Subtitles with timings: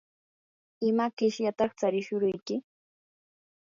[0.89, 2.55] ¿ima qishyataq charishuruyki?